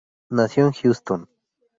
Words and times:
Nació 0.31 0.65
en 0.65 0.71
Houston. 0.71 1.29